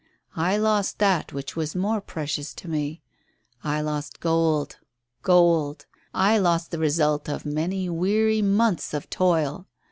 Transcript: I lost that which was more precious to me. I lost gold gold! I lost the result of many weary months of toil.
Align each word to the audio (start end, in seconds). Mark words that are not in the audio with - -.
I 0.35 0.57
lost 0.57 0.97
that 0.97 1.31
which 1.31 1.55
was 1.55 1.75
more 1.75 2.01
precious 2.01 2.55
to 2.55 2.67
me. 2.67 3.03
I 3.63 3.81
lost 3.81 4.19
gold 4.19 4.77
gold! 5.21 5.85
I 6.11 6.39
lost 6.39 6.71
the 6.71 6.79
result 6.79 7.29
of 7.29 7.45
many 7.45 7.87
weary 7.87 8.41
months 8.41 8.95
of 8.95 9.11
toil. 9.11 9.67